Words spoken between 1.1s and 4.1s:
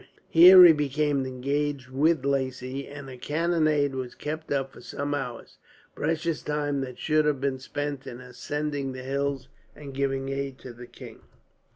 engaged with Lacy, and a cannonade